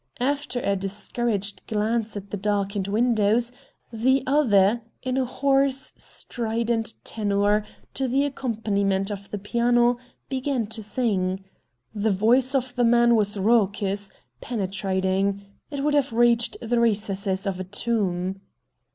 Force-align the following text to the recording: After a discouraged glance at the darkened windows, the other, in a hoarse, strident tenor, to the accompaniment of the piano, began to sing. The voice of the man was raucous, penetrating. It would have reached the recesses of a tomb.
After 0.19 0.59
a 0.61 0.75
discouraged 0.75 1.67
glance 1.67 2.17
at 2.17 2.31
the 2.31 2.35
darkened 2.35 2.87
windows, 2.87 3.51
the 3.93 4.23
other, 4.25 4.81
in 5.03 5.15
a 5.15 5.25
hoarse, 5.25 5.93
strident 5.95 6.95
tenor, 7.03 7.63
to 7.93 8.07
the 8.07 8.25
accompaniment 8.25 9.11
of 9.11 9.29
the 9.29 9.37
piano, 9.37 9.99
began 10.27 10.65
to 10.65 10.81
sing. 10.81 11.43
The 11.93 12.09
voice 12.09 12.55
of 12.55 12.75
the 12.75 12.83
man 12.83 13.15
was 13.15 13.37
raucous, 13.37 14.09
penetrating. 14.41 15.45
It 15.69 15.83
would 15.83 15.93
have 15.93 16.13
reached 16.13 16.57
the 16.59 16.79
recesses 16.79 17.45
of 17.45 17.59
a 17.59 17.63
tomb. 17.63 18.41